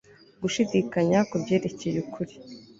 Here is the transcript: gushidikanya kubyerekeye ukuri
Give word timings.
gushidikanya 0.41 1.19
kubyerekeye 1.29 1.97
ukuri 2.03 2.33